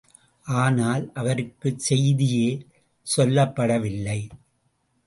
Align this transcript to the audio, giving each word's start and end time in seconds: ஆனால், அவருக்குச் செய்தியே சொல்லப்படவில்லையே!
ஆனால், 0.45 1.11
அவருக்குச் 1.13 1.79
செய்தியே 1.79 2.47
சொல்லப்படவில்லையே! 3.07 4.27